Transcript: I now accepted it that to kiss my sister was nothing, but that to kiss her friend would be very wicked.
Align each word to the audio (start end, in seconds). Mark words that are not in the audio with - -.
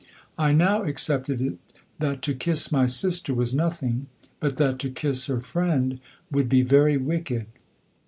I 0.35 0.51
now 0.51 0.81
accepted 0.81 1.41
it 1.41 1.59
that 1.99 2.23
to 2.23 2.33
kiss 2.33 2.71
my 2.71 2.87
sister 2.87 3.35
was 3.35 3.53
nothing, 3.53 4.07
but 4.39 4.57
that 4.57 4.79
to 4.79 4.89
kiss 4.89 5.27
her 5.27 5.41
friend 5.41 5.99
would 6.31 6.49
be 6.49 6.63
very 6.63 6.97
wicked. 6.97 7.45